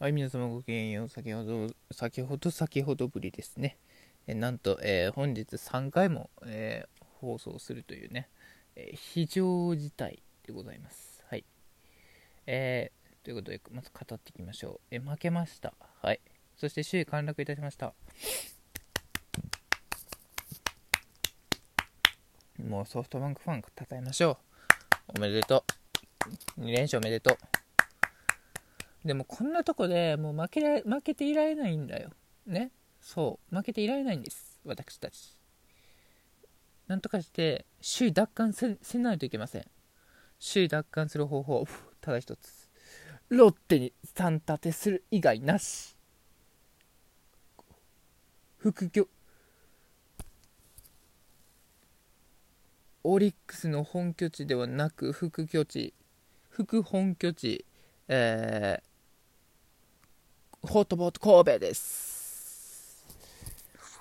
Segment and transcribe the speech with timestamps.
[0.00, 1.08] はい、皆様ごきげんよう。
[1.08, 3.78] 先ほど、先ほど、先ほどぶりですね。
[4.28, 8.28] えなんと、えー、本日3回も、えー、放送するというね、
[8.76, 11.24] えー、非常事態でございます。
[11.28, 11.44] はい。
[12.46, 14.94] えー、ということで、まず語っていきましょう。
[14.94, 15.74] え負けました。
[16.00, 16.20] はい。
[16.56, 17.92] そして首位陥落いたしました。
[22.64, 24.38] もうソフトバンクファンたたえましょ
[25.08, 25.18] う。
[25.18, 25.64] おめでと
[26.56, 26.60] う。
[26.60, 27.57] 2連勝おめでとう。
[29.08, 32.10] でもこんなとこでもう負け負けていられないんだよ。
[32.46, 32.72] ね。
[33.00, 33.56] そう。
[33.56, 34.60] 負けていられないんです。
[34.66, 35.34] 私たち。
[36.88, 39.66] なんとかして首位奪還せせないといけません。
[40.38, 41.64] 首位奪還する方法、
[42.02, 42.68] ただ一つ。
[43.30, 45.96] ロッテに3立てする以外なし。
[48.58, 49.08] 副業。
[53.04, 55.94] オリックスの本拠地ではなく副拠地、
[56.50, 57.64] 副本拠地、
[58.08, 58.82] え
[60.66, 63.06] ホットモット神戸です。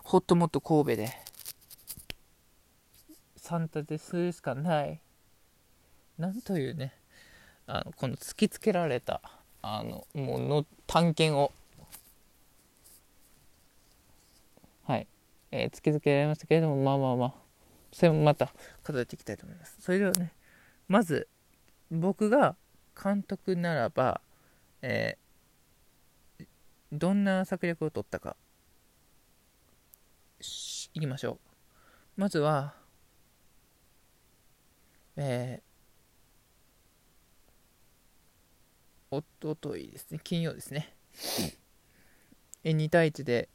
[0.04, 1.10] ホットモット神戸で、
[3.36, 5.00] サンタでするしかない。
[6.18, 6.96] なんというね、
[7.68, 9.22] あのこの突きつけられた、
[9.62, 11.52] あの、もうの探検を、
[14.88, 15.08] はい、
[15.52, 17.34] えー、突きつけられましたけれども、まあまあまあ、
[17.94, 18.52] それもまた
[18.84, 19.78] 語っていきたいと思います。
[19.80, 20.34] それではね、
[20.88, 21.28] まず、
[21.92, 22.56] 僕が
[23.02, 24.22] 監督ならば、
[24.82, 25.27] えー
[26.92, 28.36] どんな策略を取ったか。
[30.94, 31.40] いきましょ
[32.18, 32.22] う。
[32.22, 32.74] まずは
[35.18, 40.20] えー、おとといですね。
[40.24, 40.94] 金曜ですね。
[42.64, 43.50] え2対1で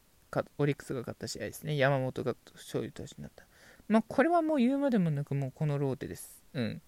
[0.59, 1.77] オリックスが勝った試合ですね。
[1.77, 3.47] 山本が勝利投手になった。
[3.89, 6.43] まあこれはもう言うまでもなくもうこのローテです。
[6.53, 6.83] うん。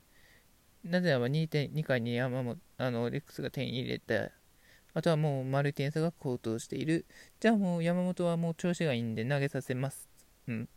[0.85, 4.33] なぜならば 2, 2回に山本あのオリックスが点入れた
[4.95, 7.05] あとはもう丸点差が高騰している。
[7.41, 10.09] じゃあもう山本はもう調子がいいんで投げさせます。
[10.47, 10.69] うん。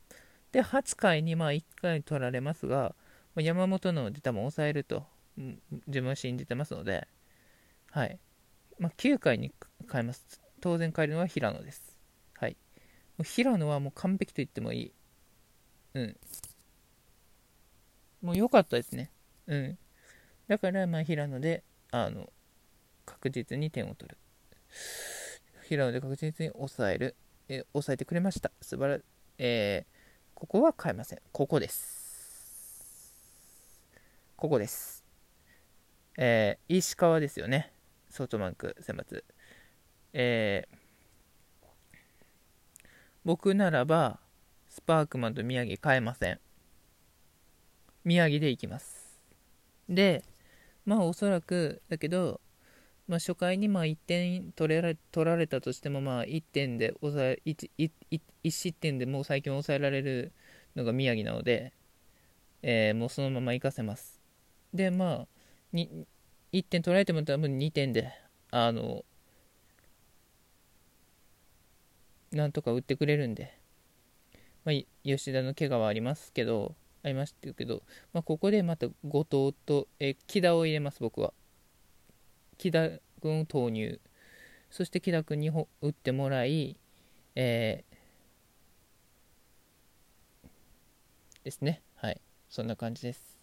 [0.52, 2.96] で、8回にまあ1回取られますが、
[3.36, 5.06] 山本の出たも抑えると、
[5.88, 7.08] 自分は信じてますので、
[7.92, 8.20] はい。
[8.80, 9.54] まあ、9回に
[9.92, 10.42] 変えます。
[10.62, 11.96] 当然変えるのは平野です。
[12.36, 12.58] はい。
[13.18, 14.94] もう平野はもう完璧と言ってもいい。
[15.94, 16.18] うん。
[18.22, 19.12] もう良かったですね。
[19.46, 19.78] うん。
[20.48, 22.30] だから、まあ、平野で、あの、
[23.08, 24.18] 確実に点を取る。
[25.68, 27.16] 平野で確実に抑える。
[27.50, 28.52] え抑えてくれました。
[28.62, 29.00] 素晴ら
[29.40, 31.20] えー、ここは変えません。
[31.32, 33.16] ここです。
[34.36, 35.04] ここです。
[36.18, 37.72] えー、石川ですよね。
[38.10, 39.24] ソフトバンク選抜。
[40.14, 40.78] えー、
[43.24, 44.20] 僕ならば、
[44.68, 46.40] スパークマンと宮城変えません。
[48.04, 49.20] 宮城でいきます。
[49.88, 50.24] で、
[50.86, 52.42] まあおそらく、だけど、
[53.08, 57.92] まあ、初回にまあ1点取れら取られたとしてもまあ1点で抑え 1, 1,
[58.44, 60.34] 1失点でもう最近抑えられる
[60.76, 61.74] のが宮城なので、
[62.62, 64.22] えー、もうそのまま行かせます。
[64.74, 65.28] で、まあ、
[65.74, 66.06] 1
[66.70, 68.12] 点取られても多分2点で、
[68.52, 69.06] あの、
[72.32, 73.58] なんとか打ってくれるんで、
[74.66, 81.34] まあ、吉田の怪我はありますけど、ありましたけど、まあ、ここでまた後藤と、えー、木田を入れます、僕は。
[82.58, 82.90] 木田
[83.22, 84.00] 君を投入。
[84.70, 86.78] そして木田君に打ってもらい、
[87.36, 91.82] えー、ですね。
[91.96, 92.22] はい。
[92.50, 93.38] そんな感じです。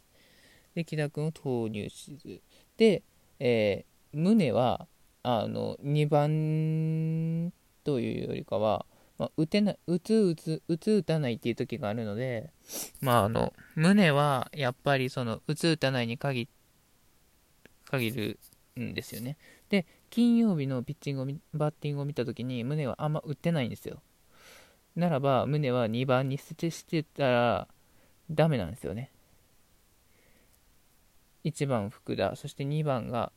[0.74, 2.40] で木田君を投入しず。
[2.76, 3.02] で、
[3.38, 4.86] えー、宗は
[5.22, 7.52] あの2番
[7.84, 8.84] というよりかは、
[9.18, 12.50] まあ、打てな打つ打つ打つ打たないっていう時があるので
[13.00, 16.48] まああの宗はやっぱりその打つ打たないに限
[17.90, 18.38] 限る
[18.80, 19.36] んですよね。
[19.68, 24.02] で、金曜日のピッチングをバッティングを見たときに、宗はあんま打ってないんですよ。
[24.96, 27.68] ならば、宗は2番に捨てしてたら、
[28.30, 29.10] ダメなんですよね。
[31.44, 33.32] 1番福田、そして2番が、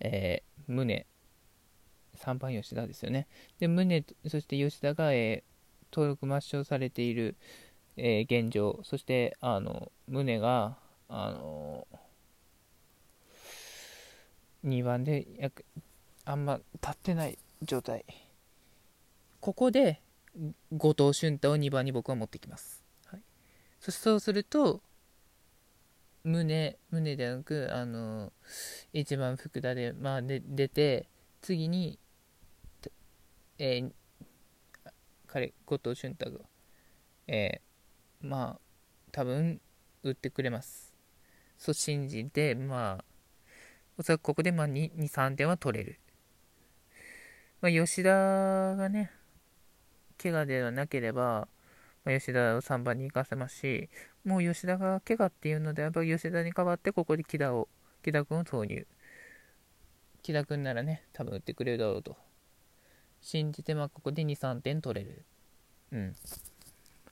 [0.00, 1.06] えー、宗、
[2.16, 3.26] 3番吉田ですよね。
[3.58, 7.36] で、宗、そして吉田が、えー、登録抹消されている、
[7.96, 12.05] えー、現状、そして、あの、宗が、あのー
[14.66, 15.64] 2番で約
[16.24, 18.04] あんま立ってない状態。
[19.40, 20.00] ここで
[20.72, 23.22] 後藤俊太を2番に僕は持ってきます、はい、
[23.80, 24.82] そそうすると
[26.24, 28.32] 胸胸ではなくあの
[28.92, 31.08] 1番福田で,、まあ、で出て
[31.40, 31.98] 次に
[33.58, 33.92] えー、
[35.26, 36.40] 彼後藤俊太が
[37.28, 38.60] えー、まあ
[39.12, 39.60] 多分
[40.02, 40.94] 打ってくれます。
[41.56, 43.04] そう信じてまあ
[43.98, 45.98] おそらくここでまあ2、2 3点は取れる。
[47.60, 48.10] まあ、吉田
[48.76, 49.10] がね、
[50.22, 51.48] 怪我ではなければ、
[52.04, 53.88] まあ、吉田を3番に行かせますし、
[54.24, 57.68] もう吉田が怪我っていうのであれば、吉田に代わってここで木田を、
[58.02, 58.86] 木田君を投入。
[60.22, 62.16] 木田君ならね、多分打ってくれるだろうと。
[63.22, 65.24] 信じて、まあ、ここで2、3点取れる。
[65.92, 66.14] うん。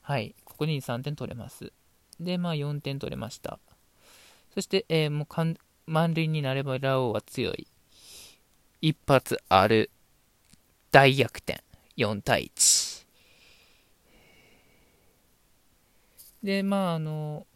[0.03, 0.35] はい。
[0.45, 1.73] ここで2、3点取れます。
[2.21, 3.59] で、まあ、4点取れました。
[4.53, 5.27] そして、えー、もう
[5.87, 7.67] 満塁になればラオウは強い。
[8.81, 9.91] 一発ある。
[10.91, 11.63] 大逆転。
[11.97, 13.07] 4対1。
[16.43, 17.47] で、まあ、あの、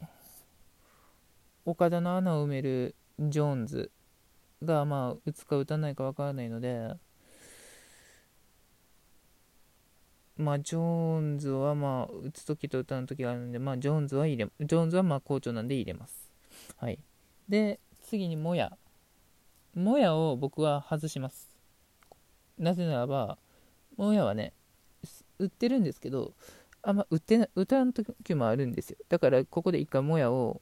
[1.65, 3.91] 岡田の穴を埋めるジョーンズ
[4.63, 6.95] が、まあ、打つか打たないか分からないので、
[10.37, 16.31] まあ、ジョーンズは、まあ、打つときと打たないときがあるので、まあ、ジョーンズは入れ、ジョーンズは、まあ、好調なんで入れます。
[16.77, 16.97] はい。
[17.49, 17.79] で、
[18.09, 18.75] 次に、もや。
[19.75, 21.47] もやを僕は外します。
[22.57, 23.37] なぜならば、
[23.97, 24.51] もやはね、
[25.37, 26.33] 売ってるんですけど、
[26.81, 28.97] あんま売ってな、打たん時もあるんですよ。
[29.09, 30.59] だから、ここで一回もやを、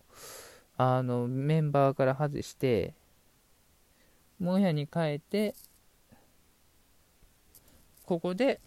[0.75, 2.94] あの、メンバーから外して、
[4.39, 5.55] もやに変えて、
[8.05, 8.59] ここで、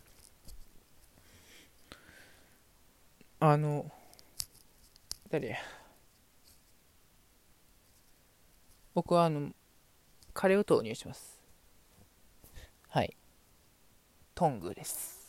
[3.41, 3.93] あの、
[5.29, 5.80] 誰や？
[8.95, 9.51] 僕はあの、
[10.33, 11.41] カレーを投入します。
[12.89, 13.17] はい。
[14.35, 15.21] トングです。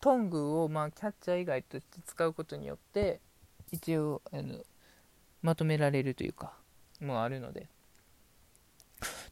[0.00, 3.20] トングをまあキャッチャー以外として使うことによって
[3.72, 4.58] 一応あの
[5.40, 6.52] まとめられるというか
[7.00, 7.68] もうあるので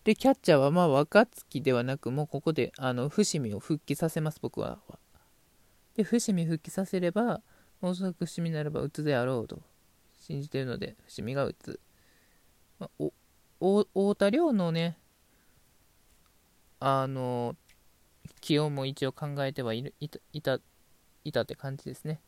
[0.04, 4.78] でキャッチャーはまあ若月ではなくもうここであの伏見を復帰させます僕は
[5.94, 7.42] で、伏見復帰させれば、
[7.80, 9.60] おそらく伏見ならば打つであろうと
[10.22, 11.80] 信じてるので、伏見が打つ。
[12.78, 13.04] まあ、
[13.60, 14.96] お太田亮のね、
[16.78, 17.56] あの、
[18.40, 20.60] 起用も一応考えてはいるいたいた
[21.24, 22.20] いたって感じですね。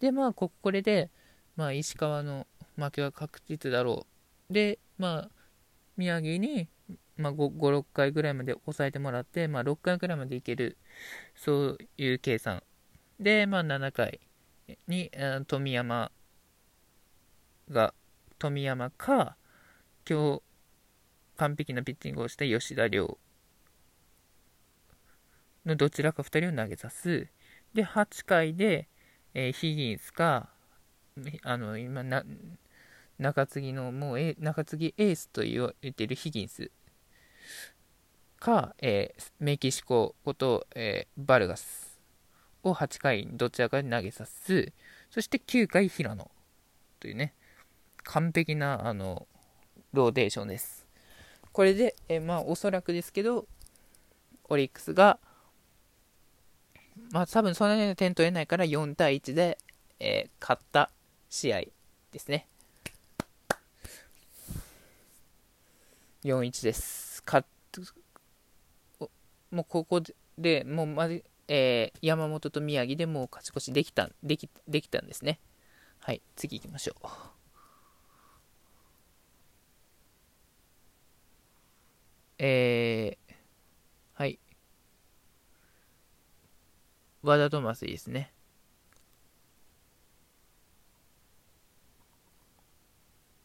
[0.00, 1.10] で、まあ、ここれで、
[1.56, 2.46] まあ、石川の
[2.76, 4.06] 負けは確実だろ
[4.50, 4.52] う。
[4.52, 5.30] で、まあ、
[5.98, 6.68] 宮城に、
[7.18, 10.78] まあ、5、5 6回ぐらいまで抑えてもらって、まあ、6回ぐらいまでいける、
[11.36, 12.62] そういう計算
[13.20, 14.20] で、まあ、7回
[14.88, 15.10] に、
[15.46, 16.10] 富山
[17.74, 17.92] が、
[18.38, 19.36] 富山か、
[20.08, 20.42] 今日、
[21.36, 23.18] 完璧なピッチングをした吉田亮
[25.66, 27.26] のどちらか2人を投げさす。
[27.74, 28.88] で、8回で、
[29.34, 30.50] えー、ヒギンスか、
[31.42, 32.24] あの、今な、
[33.18, 36.70] 中継ぎの、もう、中継ぎエースと言われてるヒギンス
[38.38, 41.98] か、えー、メキシコこと、えー、バルガス
[42.62, 44.72] を8回どちらかで投げさす。
[45.10, 46.30] そして9回平野
[47.00, 47.34] というね、
[48.04, 49.26] 完璧な、あの、
[49.92, 50.86] ローテーションです。
[51.52, 53.46] これで、えまあ、おそらくですけど、
[54.48, 55.18] オリックスが、
[57.10, 59.58] まあ、多分そんなに点取れないから4対1で、
[59.98, 60.90] えー、勝った
[61.30, 61.62] 試合
[62.12, 62.46] ですね。
[66.24, 67.22] 4-1です。
[67.26, 67.44] 勝
[69.50, 70.02] もうここ
[70.36, 75.38] で、もうまじ、えー、山本と宮城でもう勝ち越しできた、でき、できたんですね。
[76.00, 77.06] はい、次行きましょう。
[82.46, 83.34] えー、
[84.12, 84.38] はい。
[87.22, 88.34] 和田トマスですね。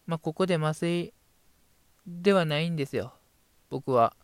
[0.05, 1.13] まあ、ここで麻酔
[2.05, 3.13] ではないんですよ。
[3.69, 4.17] 僕は。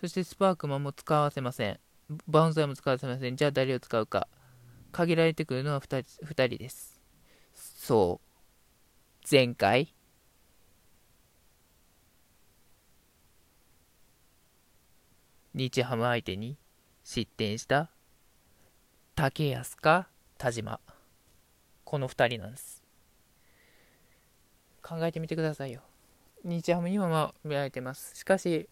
[0.00, 1.78] そしてスパークマンも使わせません。
[2.26, 3.36] バウンサーも使わせません。
[3.36, 4.26] じゃあ誰を使うか。
[4.90, 7.00] 限られてくるのは 2, 2人です。
[7.54, 9.26] そう。
[9.30, 9.94] 前回。
[15.54, 16.56] 日ハム相手に
[17.04, 17.90] 失点した
[19.14, 20.80] 竹安か田島。
[21.84, 22.82] この2人なんです。
[24.82, 25.82] 考えてみてくださいよ。
[26.44, 28.16] 日ハムにはまあ見られてます。
[28.16, 28.68] しかし、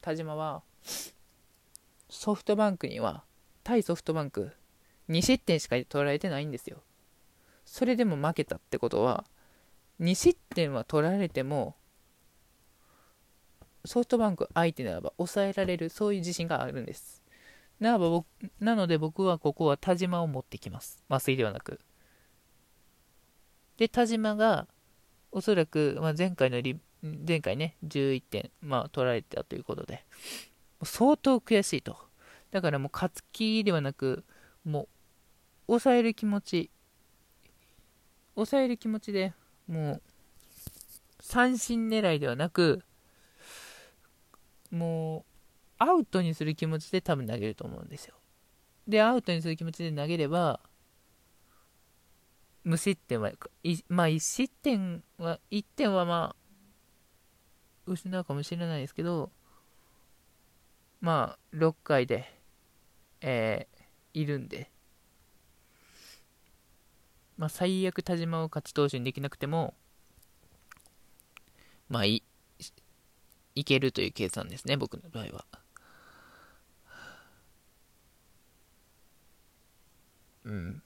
[0.00, 0.62] 田島は
[2.08, 3.24] ソフトバンクには、
[3.64, 4.52] 対ソフトバンク、
[5.08, 6.82] 2失点しか取られてないんですよ。
[7.64, 9.24] それでも負けたってことは、
[10.00, 11.74] 2失点は取られても、
[13.84, 17.22] ソフトバンク相手ならば抑えられる、そういう自信があるんです。
[17.80, 18.26] ならば僕
[18.60, 21.02] なので僕はここは田島を持ってきます。
[21.08, 21.80] 麻酔ではなく。
[23.76, 24.68] で、田島が、
[25.32, 30.04] おそらく、まあ、前回のリ、前回ね、11点、まあ、取られたということで、
[30.84, 31.96] 相当悔しいと。
[32.50, 34.24] だからもう勝つ気ではなく、
[34.64, 34.88] もう、
[35.68, 36.70] 抑える気持ち、
[38.34, 39.32] 抑える気持ちで
[39.66, 40.02] もう、
[41.20, 42.84] 三振狙いではなく、
[44.72, 45.24] もう、
[45.78, 48.14] アウトにする気持ちで多分投げると思うんですよ。
[48.88, 50.60] で、アウトにする気持ちで投げれば、
[52.64, 53.32] 無失点は、
[53.88, 56.42] まあ、1失点は、1点はまあ、
[57.86, 59.30] 失うかもしれないですけど、
[61.00, 62.32] まあ、6回で、
[63.20, 64.70] えー、いるんで、
[67.36, 69.74] まあ、最悪田島を勝ち投手にできなくても、
[71.88, 72.22] まあい、い
[73.54, 75.44] いけるという計算ですね、僕の場合は。
[80.44, 80.82] うん。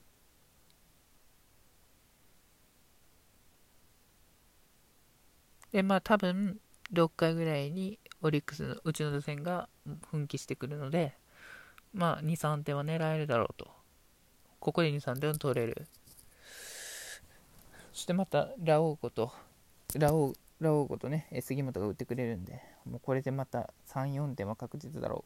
[5.71, 6.59] で、まあ多分、
[6.93, 9.67] 6回ぐらいにオリックスのうちの打線が
[10.09, 11.13] 奮起してくるので、
[11.93, 13.69] まあ2、3点は狙えるだろうと。
[14.59, 15.87] ここで2、3点を取れる。
[17.93, 19.31] そしてまた、ラオウこと、
[19.95, 25.23] ラオウ、ラオウことね、杉本が打ってくれるんで、もうこれでまた3、4点は確実だろ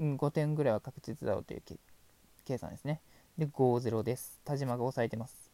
[0.00, 0.04] う。
[0.16, 1.62] 5点ぐらいは確実だろうという
[2.44, 3.00] 計算ですね。
[3.38, 4.40] で、5-0です。
[4.44, 5.50] 田島が抑えてます。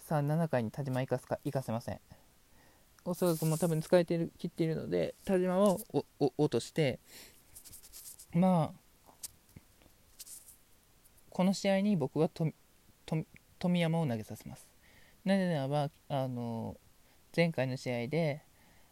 [0.00, 2.00] さあ、7回に田島行かすか、行かせません。
[3.04, 5.80] おそらくもう多分使えてる、切っているので、田島を
[6.18, 7.00] 落として、
[8.34, 8.78] まあ、
[11.30, 14.68] この試合に僕は富山を投げさせます。
[15.24, 16.76] なぜならば、あの、
[17.34, 18.42] 前回の試合で、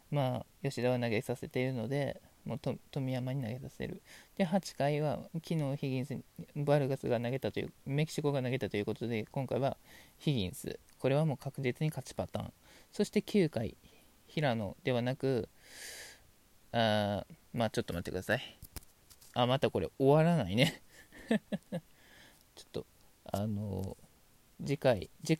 [0.09, 2.59] まあ、吉田を投げさせているので、もう
[2.91, 4.01] 富山に投げさせる。
[4.37, 6.17] で、8回は、昨日ヒギンス、
[6.55, 9.77] バルガスが投げたという、メキシコが投げたということで、今回は
[10.17, 10.79] ヒギンス。
[10.99, 12.53] これはもう確実に勝ちパターン。
[12.91, 13.77] そして9回、
[14.27, 15.49] 平野ではなく、
[16.71, 18.59] あまあちょっと待ってください。
[19.33, 20.81] あ、またこれ終わらないね。
[22.55, 22.87] ちょっと、
[23.25, 25.39] あのー、次回、次回、